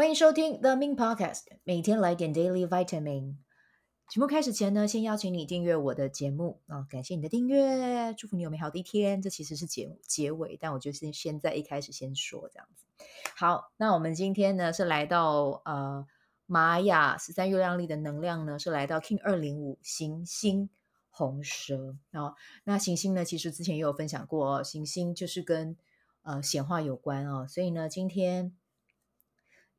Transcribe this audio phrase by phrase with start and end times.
[0.00, 3.34] 欢迎收听 The Min Podcast，每天来点 Daily Vitamin。
[4.08, 9.20] 节目开始前呢，先邀请你订阅我的节目啊、感谢你的订阅，祝福你有美好的一天。
[9.20, 12.86] 这其实是结结尾，但我就是现在一开始先说这样子。
[13.36, 16.06] 好，那我们今天呢是来到呃
[16.46, 20.70] 玛雅十三月亮历的能量呢是来到 King 二零五行星
[21.10, 22.34] 红蛇啊、哦。
[22.64, 25.76] 那行星呢，其实之前也有分享过，行星就是跟
[26.22, 28.56] 呃显化有关哦，所以呢今天。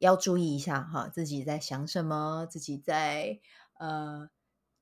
[0.02, 3.40] 要注意一下哈，自己在想什么，自己在
[3.80, 4.32] 呃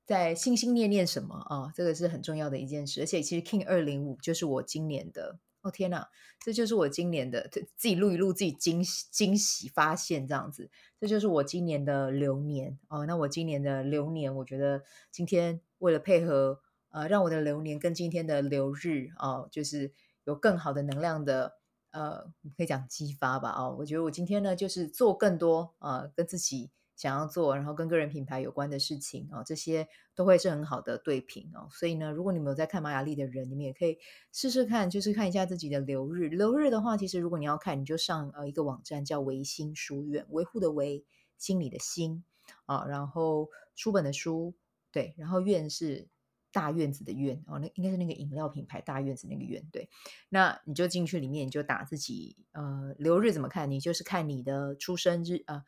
[0.06, 1.72] 在心心念念什么啊、哦？
[1.74, 3.02] 这个是很重要的一件事。
[3.02, 6.08] 而且其实 King 二零五就是我今年的哦，天哪，
[6.42, 13.04] 这就是我今年的自己录一录，自己惊喜惊喜发现这样子，这就是我今年的流年哦。
[13.04, 19.92] 那我今年的流年，我觉得今天为了配合呃，让我的流年跟今天的流日哦，就是
[20.24, 21.59] 有更好的能量的。
[21.90, 31.68] 呃，可以讲激发吧，哦，我觉得我今天呢，就是做更多呃，跟自己想要做，然后跟个人品牌有关的事情哦，这些都会是很好的对频哦。
[31.70, 33.98] 所以呢，如果你们有在看玛雅历的人，你们也可以
[34.32, 36.28] 试试看，就是看一下自己的流日。
[36.28, 41.04] 流日的话，其实如果你要看，你就上呃一个网站叫维新书院，维护的维，
[41.38, 42.24] 心里的心
[42.66, 44.54] 啊，然后书本的书，
[44.92, 46.08] 对，然后院是。
[46.52, 49.88] 大院子的院哦，那应该是那个饮料品牌大院子那个院，对。
[50.28, 53.70] 那你就进去里面，你就打自己呃流日怎么看？
[53.70, 55.64] 你就是看你的出生日啊、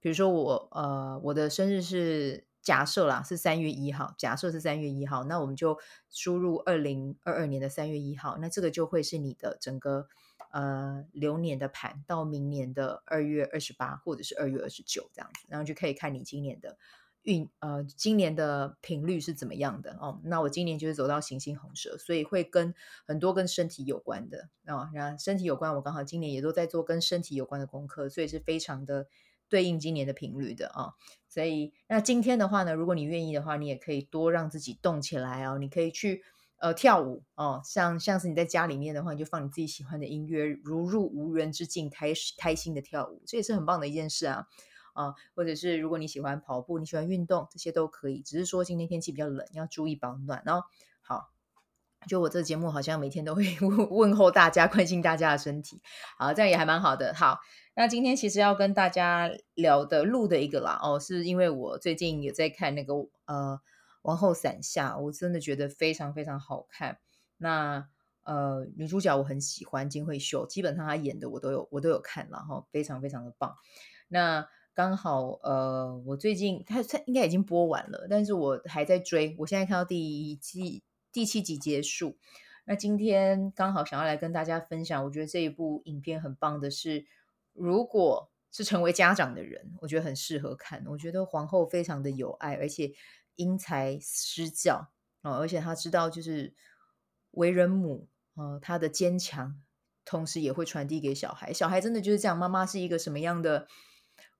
[0.00, 5.78] 比如说我呃我的生日是假设啦是三月一号，假设是三月一号，那我们就
[6.10, 10.08] 输入二零二二年的三月一号，那这个就会是你的整个
[10.50, 16.76] 呃流年的盘到明年的二月二十八或者是二月二十九这样子，然后就可以看你今年的。
[17.26, 20.20] 运呃，今年的频率是怎么样的哦？
[20.22, 22.72] 那我今年就是走到行星红蛇，所以会跟
[23.04, 29.08] 很多跟身体有关的啊，那、身体有关，我刚好今年也都在做跟身体有关的功课，所以是非常的
[29.48, 30.94] 对应今年的频率的啊、哦。
[31.28, 35.58] 所以那今天的话呢，如果你愿意的话，你也可以多让自己动起来哦。
[35.58, 36.22] 你可以去
[36.58, 44.46] 呃跳舞哦，像像是你在家里面的话，你就放你自己喜欢的音乐，如入无人之境，开开心的跳舞，这也是很棒的一件事啊。
[44.96, 48.20] 啊，或者是如果你喜欢跑步，你喜欢运动，这些都可以。
[48.22, 50.42] 只是说今天天气比较冷，要注意保暖。
[50.44, 50.66] 然后，
[51.02, 51.30] 好，
[52.08, 53.44] 就我这个节目好像每天都会
[53.90, 55.80] 问候大家，关心大家的身体。
[56.18, 57.14] 好，这样也还蛮好的。
[57.14, 57.38] 好，
[57.74, 62.94] 那今天其实要跟大家聊的录的一个啦，哦，是因为我最近有在看那个
[63.26, 63.60] 呃
[64.02, 66.98] 《王后伞下》，我真的觉得非常非常好看。
[67.36, 67.86] 那
[68.22, 73.54] 呃，女主角我很喜欢金惠秀，基本上她演的我都有我都有看，然后非常非常的棒。
[74.08, 79.34] 那刚好，呃，我最近它它应该已经播完了，但是我还在追。
[79.38, 82.18] 我现在看到第一季第七集结束。
[82.66, 87.06] 那今天刚好想要来跟大家分享，我觉得这一部影片很棒的是，
[87.54, 90.84] 如果是成为家长的人，我觉得很适合看。
[90.88, 92.92] 我觉得皇后非常的有爱，而且
[93.36, 94.90] 因材施教、
[95.22, 96.54] 而且她知道就是
[97.30, 98.08] 为人母、
[98.60, 99.58] 她的坚强，
[100.04, 101.50] 同时也会传递给小孩。
[101.50, 103.66] 小孩真的就是这样，妈妈是一个什么样的？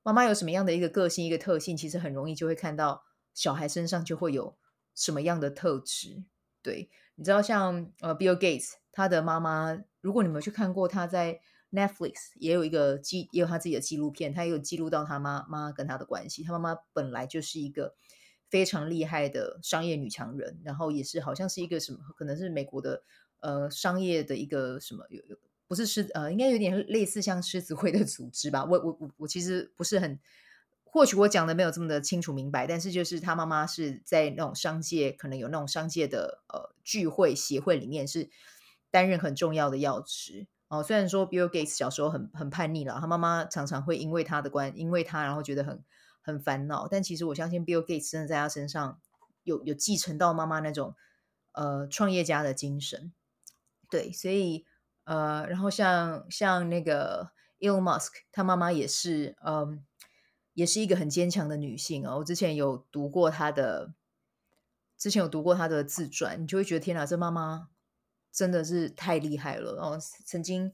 [0.07, 3.03] 妈妈有什么样的一个个性、一个特性，其实很容易就会看到
[3.35, 4.57] 小孩身上就会有
[4.95, 6.23] 什么样的特质。
[6.63, 11.41] 对，你知道像呃，Bill Gates 他的妈妈，如果你们去看过他在
[11.73, 16.45] Netflix 也有一个记，也有他自己的纪录片，他也有记录到他妈妈跟他的关系。
[16.45, 17.97] 他妈妈本来就是一个
[18.49, 23.03] 非常厉害的商业女强人，然后也是好像是一个什么，可能是美国的
[23.41, 25.37] 呃商业的一个什么有有。
[25.69, 28.65] 不是狮呃，应该有点类似像狮子会的组织吧。
[28.65, 30.17] 我我我我其实不是很，
[30.85, 32.69] 或许我讲的没有这么的清楚明白。
[32.69, 38.31] 但是就是他妈妈是在那种商界，可能有那种商界的呃聚会协会里面是
[38.93, 40.85] 担任很重要的要职哦。
[40.85, 45.83] 虽然说 Bill Gates 小时候很很叛逆了，他妈妈常常会因为他的关，因为他然后觉得很
[46.23, 46.87] 很烦恼。
[46.87, 49.01] 但其实我相信 Bill Gates 真的在他身上
[49.43, 50.95] 有有继承到妈妈那种
[51.55, 53.13] 呃创业家的精神。
[53.91, 54.65] 对，所以。
[55.07, 57.31] 呃，然后像像那个
[57.61, 59.87] Elon Musk，他妈妈也是，嗯，
[60.53, 62.19] 也是一个很坚强的女性哦。
[62.19, 63.95] 我之前有读过她的，
[64.99, 67.69] 之前有读过她的自传，你就会觉得天哪，这妈妈
[68.33, 69.99] 真的是太厉害了然哦。
[70.25, 70.73] 曾经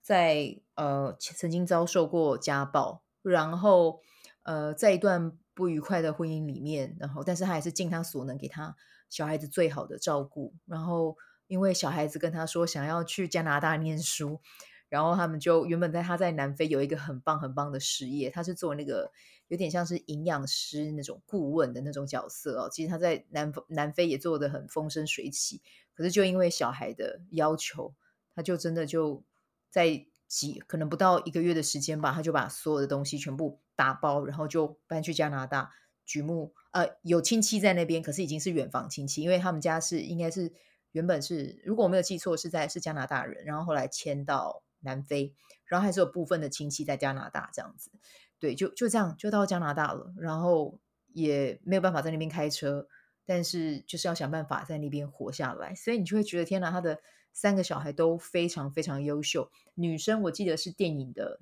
[0.00, 4.00] 在呃，曾经遭受过家暴，然后
[4.44, 8.74] 呃，在一段不愉快的婚姻里面，然后但是她还是尽她所能给她
[9.10, 11.18] 小孩子最好的照顾，然后。
[11.46, 14.40] 因为小孩子跟他说想要去加拿大念书，
[14.88, 19.10] 然后他们就原本在他在南非有一个很棒很棒的事业，他是做那个
[19.48, 22.68] 有点像是营养师那种顾问的那种角色哦。
[22.70, 25.60] 其实他在南南非也做得很风生水起，
[25.94, 27.94] 可是就因为小孩的要求，
[28.34, 29.22] 他就真的就
[29.70, 35.70] 在几可能不到一个月的时间吧，他就把所有的东西全部打包，然后就搬去加拿大。
[36.04, 40.52] 举目呃，有亲戚在那边，可是已经是远房亲戚，因为他们家是应该是
[40.92, 45.34] 原本是，如果我没有记错，是在是加拿大人，然后后来迁到南非，
[45.64, 47.90] 然后还是有部分的亲戚在加拿大这样子。
[48.38, 50.78] 对，就就这样就到加拿大了，然后
[51.12, 52.88] 也没有办法在那边开车，
[53.24, 57.00] 但是就是要想办法在那边活下来，所以你就会觉得天哪，他的
[57.32, 59.50] 三个小孩都非常非常优秀。
[59.74, 61.40] 女生我记得是电影的，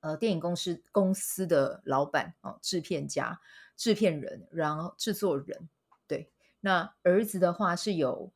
[0.00, 3.40] 呃，电影公司公司的老板哦，制片家、
[3.76, 5.68] 制片人，然后制作人。
[6.08, 6.30] 对，
[6.60, 8.32] 那儿子的话是有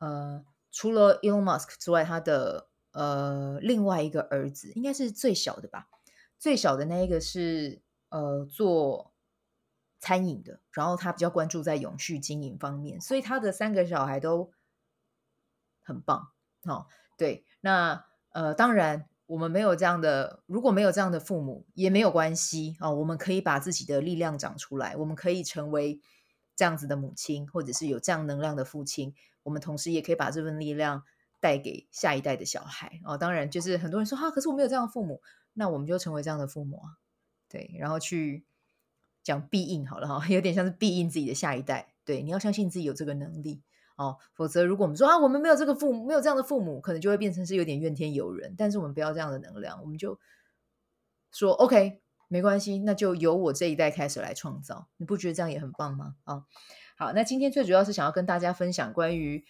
[0.00, 5.86] 呃，除了 Elon Musk 之外，他的呃另外一个儿子应该是最小的吧。
[6.38, 9.12] 最小的那一个是呃做
[9.98, 14.50] 餐饮的，然后他比较关注在永续经营方面，所以他的三个小孩都
[15.82, 16.30] 很棒。
[16.64, 16.86] 哦，
[17.18, 26.00] 对，那呃当然我们没有这样的，如果没有这样的父母也没有关系哦，我们可以把自己的力量长出来，我们可以成为
[26.60, 29.14] 这样子的母亲，或者是有这样能量的父亲，
[29.44, 31.04] 我们同时也可以把这份力量
[31.40, 33.16] 带给下一代的小孩哦。
[33.16, 35.22] 当然，就是很多人说哈、啊，可是我没有这样的父母。
[35.54, 37.00] 那我们就成为这样的父母啊，
[37.48, 38.44] 对，然后去
[39.22, 41.94] 讲庇应好了哈， 有点像是庇应自己的下一代。
[42.04, 43.62] 对，你要相信自己有这个能力
[43.96, 48.54] 哦，否则如果我们说啊，我们没有这个父母，没有这样的父母，可能就会变成是有点怨天尤人。
[48.58, 50.20] 但是我们不要这样的能量，我们就
[51.32, 54.88] 说 OK，没关系，那就由我这一代开始来创造。
[54.96, 56.14] 你不觉得这样也很棒吗？
[56.24, 56.44] 啊，
[56.96, 59.44] 好，那今天最主要是想要跟大家分享关于。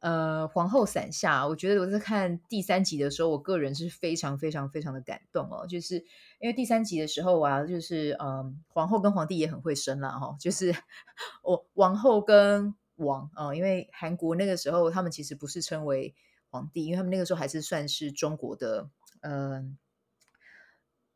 [0.00, 5.94] 呃，皇后伞下，我觉得我在看第三集的时候，我个人是非常非常非常的感动哦，就是
[6.40, 10.74] 因为第三集的时候啊，就是呃，皇后跟皇帝也很会生啦哈、哦，就是
[11.44, 16.16] 我王后跟王啊、哦，因为韩国那个时候他们其实不是称为
[16.50, 18.90] 皇帝，因为他们那个时候还是算是中国的，
[19.20, 19.62] 呃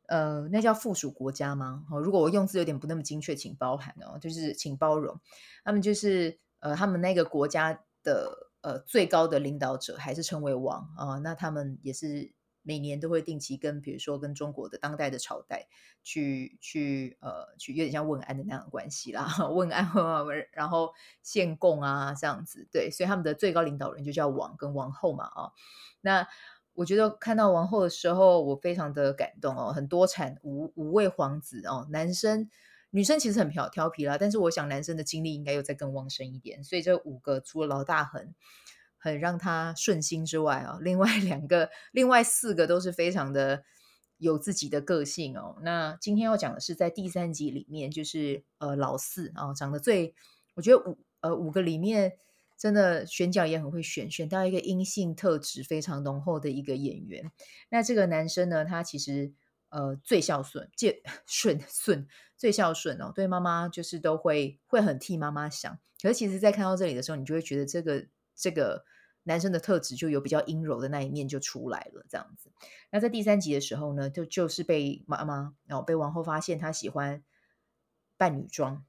[0.07, 1.85] 呃，那叫附属国家吗？
[1.91, 5.17] 哦，如果我用字有点不那么精确，请包涵哦，就是请包容，
[5.63, 8.47] 他们就是呃，他们那个国家的。
[8.61, 12.33] 呃，最高的领导者还是称为王啊、那他们也是
[12.63, 15.67] 每年都会定期跟，比如说跟中国的当代的朝代
[16.03, 19.89] 去去呃去有点像问安的那样的关系啦， 问安
[20.51, 25.51] 然后献贡啊这样子，对，所以他们的最高领导人就叫王跟王后嘛啊、哦。
[26.01, 26.27] 那
[26.77, 32.49] 我觉得看到王后的时候，我非常的感动哦，很多产五五位皇子哦，男生。
[32.91, 38.33] 女生其实很调调皮啦，但是我想男生的精力应该又再更旺盛一点，所以这五个除了老大很
[38.97, 43.63] 很让他顺心之外啊，另外两个、另外四个都是非常的
[44.17, 45.57] 有自己的个性哦。
[45.63, 50.15] 那今天要讲的是在第三集里面，就是呃老四啊，长得最，
[50.55, 52.13] 我觉得五呃五个里面
[52.57, 57.31] 真的选角也很会选，选到一个阴性特质非常浓厚的一个演员。
[57.69, 59.33] 那这个男生呢，他其实。
[59.69, 62.07] 呃，最孝顺，借 顺顺
[62.37, 65.77] 最孝顺哦，对妈妈就是都会会很替妈妈想。
[66.01, 68.85] 可是其实，在看到这里的时候，你就会觉得这个这个
[69.23, 72.49] 男生的特质就有比较阴柔的那一面就出来了，这样子。
[72.91, 77.21] 那在第三集的时候呢，就就是被妈妈然后被王后发现他喜欢
[78.15, 78.85] 扮女装。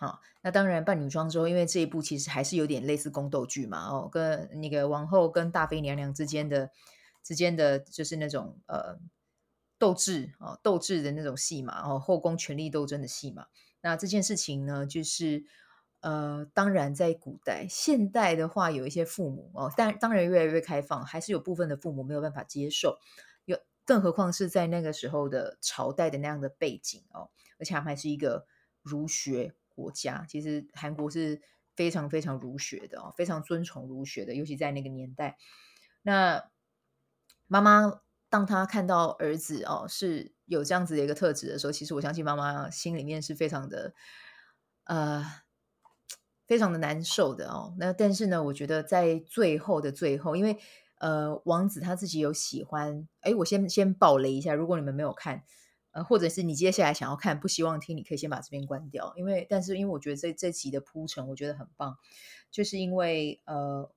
[0.00, 6.70] 好，那当然扮女装之后，因为这一部其实还是有点类似宫斗剧嘛，哦，跟那个王后跟大妃娘娘之间的
[7.22, 8.98] 之间的就是那种呃。
[9.80, 13.46] 斗智啊，斗智的那种戏码哦，后宫权力斗争的戏码。
[13.80, 15.46] 那这件事情呢，就是
[16.00, 22.98] 呃，当然在古代，现代的话有一些父母哦，但当然越来越开放，还是有部分的父母没有办法接受。
[23.46, 28.44] 有，更何况是在那个时候的朝代的那样的背景哦，而且他们还是一个
[28.82, 30.24] 儒学国家。
[30.28, 31.40] 其实韩国是
[31.74, 35.38] 非常非常儒学的哦，非常尊崇儒学的，尤其在那个年代。
[36.02, 36.50] 那
[37.46, 38.00] 妈妈。
[38.32, 43.92] 当他看到儿子哦是有这样子的一个特质的时候，其实我相信妈妈心里面是非常的
[44.84, 45.26] 呃
[46.46, 47.74] 非常的难受的哦。
[47.76, 50.60] 那但是呢，我觉得在最后的最后，因为
[51.00, 55.42] 呃王子他自己有喜欢，哎，我先先爆雷一下，如果你们没有看，
[55.92, 61.96] 呃，或者是你接下来想要看，不希望听，你可以先把这边关掉，因为但是因为我觉得这这集的铺陈我觉得很棒，
[62.50, 63.90] 就是因为呃。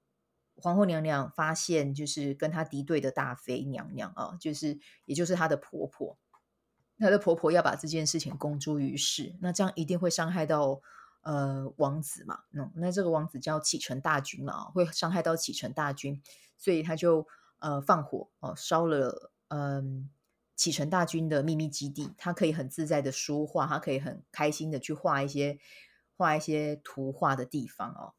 [0.57, 6.15] 皇后娘娘发现，就是跟她敌对的大妃娘娘啊，就是也就是她的婆婆，
[7.00, 10.79] 她的婆婆要把这件事情公诸于世，那这样一定会伤害到
[11.23, 16.21] 呃王子嘛，嗯，那这个王子叫启程大军嘛，会伤害到启程大军，
[16.55, 20.07] 所以他就呃放火哦，烧了嗯
[20.55, 25.60] 启程大军的秘密基地，他可以很自在的书画，他可以很开心的去画一些
[26.15, 28.13] 画一些图画的地方哦。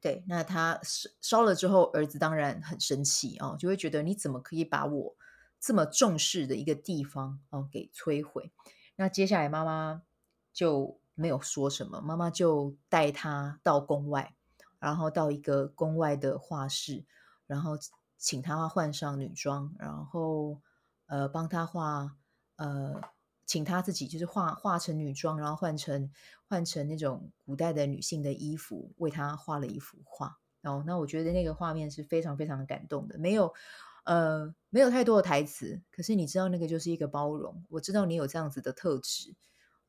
[0.00, 5.16] 对，那他烧烧了之后，儿子当然很生气哦，就会觉得你怎么可以把我
[5.58, 8.52] 这么重视的一个地方哦给摧毁。
[8.96, 10.02] 那接下来妈妈
[10.52, 14.34] 就没有说什么，妈妈就带他到宫外，
[14.78, 17.04] 然后到一个宫外的画室，
[17.46, 17.72] 然后
[18.16, 20.60] 请他换上女装，然后
[21.06, 22.16] 呃帮他画
[22.56, 23.00] 呃。
[23.48, 26.10] 请他自己就是画画成女装，然后换成
[26.48, 30.36] 换成那种古代的女性的衣服，为他画了一幅画。
[30.64, 33.54] 哦，那我觉得那个画面是非常非常的感动的，没有
[34.04, 37.64] 呃没有太多的台词，可是你知道那个就是一个包容。
[37.68, 39.36] 我知道你有这样子的特质，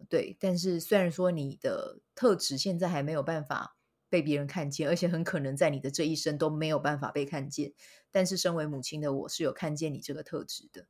[0.07, 3.75] 对，但是虽然说你的特质现在还没有办法
[4.07, 7.73] 被别人看见，而且很可能在你的这一生都没有办法被看见，
[8.11, 10.85] 但是身为母亲的我是有看见你这个特质的，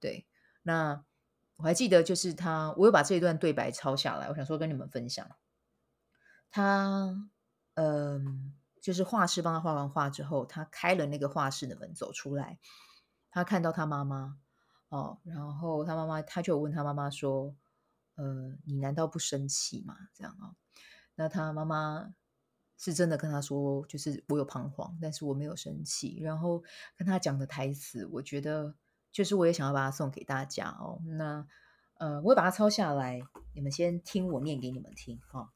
[0.00, 0.26] 对，
[0.62, 1.04] 那。
[1.58, 5.26] 我还记得，就是他，我有把这一段对白抄下来，我想说跟你们分享。
[6.50, 7.16] 他，
[7.72, 12.58] 嗯、就是画师帮他画完画之后，他开了那个画室的门走出来，
[13.30, 14.36] 他看到他妈妈，
[14.90, 17.56] 哦，然后他妈妈，他就问他妈妈说
[18.16, 20.54] ：“呃，你难道不生气吗？”这样啊、哦，
[21.14, 22.14] 那他妈妈
[22.76, 26.18] 是真的跟他说，就是我有彷徨，但是我没有生气。
[26.20, 26.62] 然后
[26.98, 28.74] 跟他讲的台词，我觉得。
[29.16, 31.00] 就是我也想要把它送给大家哦。
[31.06, 31.46] 那
[31.94, 33.22] 呃，我会把它抄下来，
[33.54, 35.48] 你们先听我念给你们听哈、哦。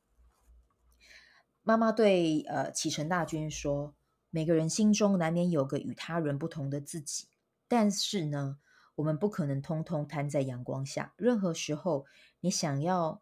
[1.61, 3.95] 妈妈对呃启程大军说
[4.31, 7.29] ：“每个人心中难免有个与他人不同的自己，
[7.69, 8.59] 但是呢，
[8.95, 11.13] 我们不可能通通摊在阳光下。
[11.19, 12.07] 任何时候，
[12.41, 13.21] 你想要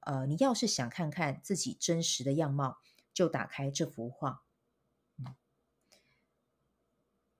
[0.00, 2.78] 呃，你要是想看看自己真实的样貌，
[3.12, 4.42] 就打开这幅画。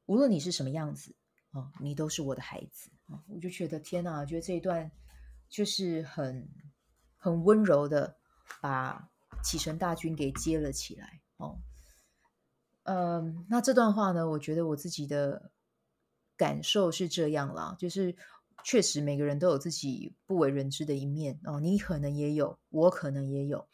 [0.04, 1.16] 无论你是什么样子。”
[1.52, 3.22] 哦，你都是我的孩子啊！
[3.28, 4.90] 我就觉得天哪，觉得这一段
[5.48, 6.46] 就是很
[7.16, 8.14] 很温柔的
[8.60, 9.08] 把
[9.42, 11.20] 启程大军给接了起来。
[11.38, 11.58] 哦，
[12.82, 15.50] 嗯，那这段话呢，我觉得我自己的
[16.36, 18.14] 感受是这样啦，就是
[18.62, 23.66] 确实每个人都有自己不为人知的一面哦，你可能也有，我可能也有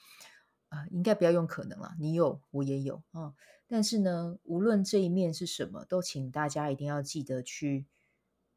[0.68, 3.34] 啊，应该不要用可能了，你有，我也有啊。
[3.72, 7.86] 但是呢，无论这一面是什么，都请大家一定要记得去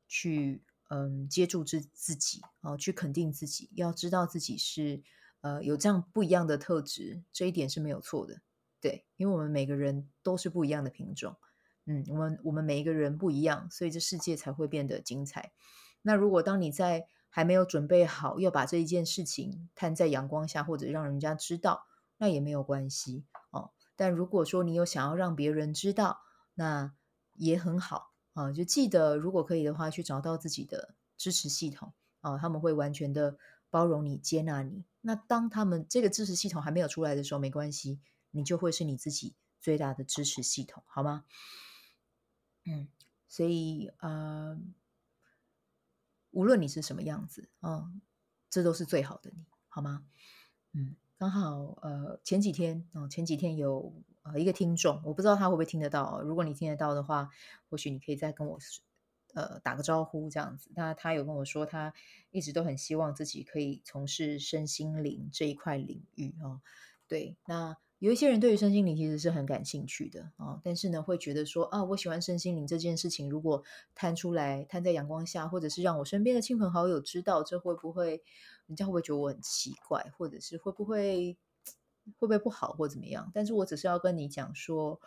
[0.09, 5.01] 去嗯接住自自己哦，去肯定自己，要知道自己是
[5.39, 8.41] 呃有这样不一样的特质，这一点是没有错的。
[8.81, 11.37] 对，因为我们每个人都是不一样的品种，
[11.85, 15.53] 嗯，我们我们每一个人不一样，所以这世界才会变得精彩。
[16.01, 21.85] 那如果当你在还没有准备好要把这一件事情摊在阳光下，或者让人家知道，
[22.17, 23.23] 那也没有关系。
[23.95, 26.21] 但如果说你有想要让别人知道，
[26.55, 26.93] 那
[27.33, 28.51] 也很好啊。
[28.51, 33.37] 就记得，如果可以的话，去找到自己的支持系统啊，他们会完全的
[33.69, 34.83] 包容你、接纳你。
[35.01, 37.99] 那当他们这个支持系统还没有出来的时候，没关系，
[38.31, 41.25] 你就会是你自己最大的支持系统，好吗？
[42.65, 42.87] 嗯，
[43.27, 44.59] 所以呃，
[46.31, 47.91] 无论你是什么样子啊，
[48.49, 50.05] 这都是最好的你，好吗？
[50.73, 50.95] 嗯。
[51.17, 53.93] 刚好呃前几天哦，前几天有
[54.23, 56.21] 呃一个听众，我不知道他会不会听得到。
[56.21, 57.29] 如果你听得到的话，
[57.69, 58.59] 或许你可以再跟我
[59.33, 60.69] 呃打个招呼这样子。
[60.75, 61.93] 那他有跟我说，他
[62.31, 66.59] 一直都很希望自己可以从事身心灵这一块领域哦。
[67.07, 73.63] 对，那有一些人对于身心灵其实是很感兴趣的，哦，但是呢会觉得说啊，我喜欢身心灵这件事情，如果
[73.95, 78.21] 摊出来摊在阳光下，或者是让我身边的亲朋好友知道，这会不会？
[78.67, 81.37] 人家会不会觉得我很奇怪，或者是会不会
[82.17, 83.31] 会不会不好，或怎么样？
[83.33, 84.99] 但是我只是要跟你讲说，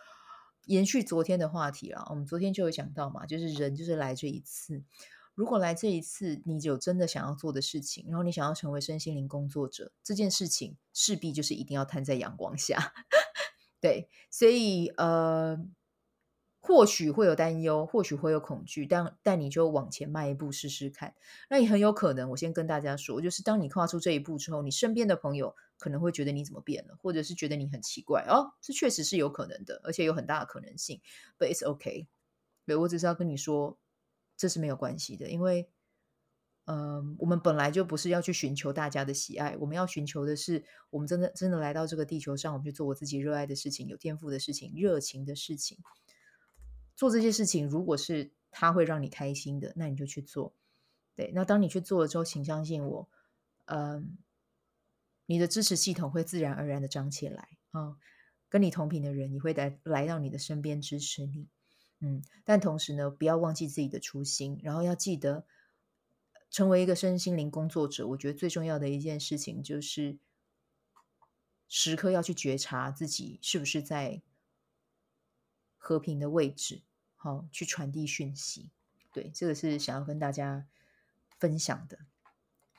[0.66, 2.06] 延续昨天的话题啦。
[2.10, 4.82] 我们昨天就有讲到嘛，就是人就是来这一次。
[5.34, 12.92] 如果来这一次，你有真的想要做的事情，然后你想要成为身心灵工作者，这件事情势必就是一定要摊在阳光下。
[13.80, 15.64] 对，所以呃。
[16.68, 21.14] 或许会有担忧，或许会有恐惧，但但你就往前迈一步试试看。
[21.48, 31.00] 那也很有可能，我先跟大家说，就是当你跨出这一步之后，你身边的朋友可能会觉得你怎么变了，或者是觉得你很奇怪哦，这确实是有可能的，而且有很大的可能性。
[31.38, 32.06] But it's okay，
[32.66, 33.78] 对，我只是要跟你说，
[34.36, 35.70] 这是没有关系的，因为，
[36.66, 45.78] 嗯、我们本来就不是要去寻求大家的喜爱，我们要寻求的是，我们真的真的来到这个地球上，我们去做我自己热爱的事情，有天赋的事情，热情的事情。
[46.98, 50.52] 做这些事情，如果是他会让你开心的，那你就去做。
[51.14, 53.08] 对，那当你去做了之后，请相信我，
[53.66, 54.18] 嗯，
[55.26, 57.96] 你的支持系统会自然而然的长起来啊、哦。
[58.48, 61.46] 跟你同频的人，你会来来到你的身边支持你。
[62.00, 65.46] 嗯，但同时呢，不要忘记自己的初心，然后要记得
[66.50, 68.08] 成为一个身心灵工作者。
[68.08, 70.18] 我觉得最重要的一件事情就是
[71.68, 74.20] 时刻要去觉察自己是不是在
[75.76, 76.82] 和平的位置。
[77.18, 78.70] 好，去传递讯息，
[79.12, 80.66] 对，这个是想要跟大家
[81.38, 81.98] 分享的。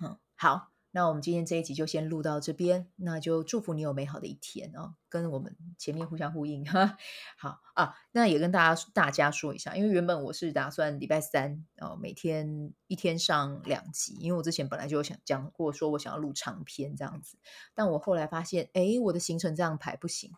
[0.02, 0.72] 嗯，好。
[0.92, 6.98] 那我们今天这一集就先录到这边，那就祝福你有美好的一天哦，跟我们前面互相呼应哈。
[7.38, 17.38] 好啊，那也跟大家大家说一下，因为原本我是打算礼拜三哦，每天一天上两集，因为我之前本来就有想讲过，说我想要录长篇这样子，
[17.76, 20.32] 但我后来发现，哎，我的行程这样排不行，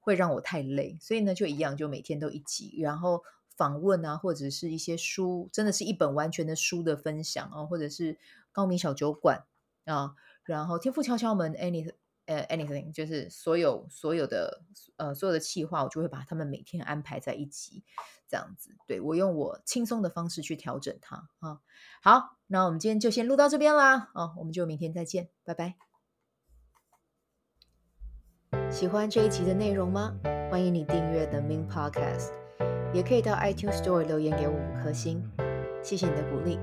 [0.00, 3.24] 会让我太累，所以呢，就一样，就每天都一集，然后
[3.56, 8.18] 访问啊，或者是一些书，真的是一本完全的书的分享啊，或者是
[8.52, 9.44] 高明小酒馆。
[9.84, 11.92] 啊，然后天父敲敲门，any
[12.24, 14.62] 呃，anything，就是所有所有的
[14.96, 17.84] 呃所有的企划，我就会把他们每天安排在一起，
[18.26, 18.74] 这样子。
[18.86, 21.60] 对，我用我轻松的方式去调整它啊。
[22.02, 24.10] 好，那我们今天就先录到这边啦。
[24.14, 25.76] 啊，我们就明天再见，拜拜。
[28.70, 30.18] 喜欢这一集的内容吗？
[30.50, 32.32] 欢迎你订阅 The Min Podcast，
[32.94, 35.20] 也可以到 iTunes Store 留言给我五颗星，
[35.82, 36.60] 谢谢你的鼓励。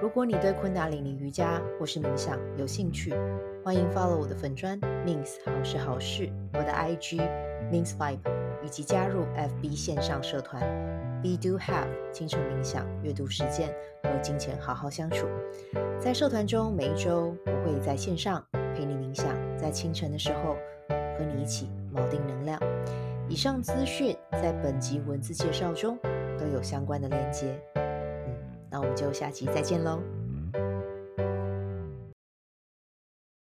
[0.00, 3.14] 如果你对昆达里尼瑜伽或是冥想有兴趣，
[3.62, 7.20] 欢迎 follow 我的粉专 Mins 好事好事，我的 IG
[7.70, 8.18] Mins Vibe，
[8.64, 10.62] 以及加入 FB 线上社团
[11.22, 15.26] Be Do Have 清晨冥想、阅读实践和金钱好好相处。
[16.00, 18.42] 在社团中，每一周我会在线上
[18.74, 20.56] 陪你冥想，在清晨的时候
[20.88, 22.58] 和你一起锚定能量。
[23.28, 25.98] 以上资讯在本集文字介绍中
[26.38, 27.58] 都有相关的连接。
[27.76, 27.82] 嗯
[28.70, 30.00] 那我们就下期再见喽。